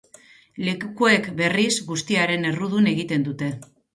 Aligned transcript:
Lekukoek, 0.67 1.29
berriz, 1.41 1.75
guztiaren 1.91 2.49
errudun 2.53 2.91
egiten 2.95 3.29
dute. 3.31 3.53